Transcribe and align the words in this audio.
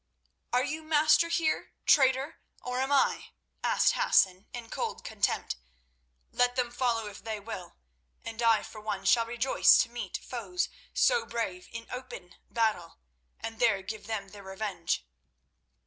"Are 0.51 0.63
you 0.63 0.81
master 0.81 1.27
here, 1.29 1.73
traitor, 1.85 2.39
or 2.63 2.79
am 2.79 2.91
I?" 2.91 3.33
asked 3.63 3.93
Hassan 3.93 4.47
in 4.51 4.71
cold 4.71 5.03
contempt. 5.03 5.57
"Let 6.31 6.55
them 6.55 6.71
follow 6.71 7.05
if 7.05 7.23
they 7.23 7.39
will, 7.39 7.75
and 8.25 8.41
I 8.41 8.63
for 8.63 8.81
one 8.81 9.05
shall 9.05 9.27
rejoice 9.27 9.77
to 9.77 9.89
meet 9.89 10.17
foes 10.17 10.69
so 10.91 11.27
brave 11.27 11.67
in 11.71 11.85
open 11.91 12.33
battle, 12.49 12.97
and 13.39 13.59
there 13.59 13.83
give 13.83 14.07
them 14.07 14.29
their 14.29 14.41
revenge. 14.41 15.05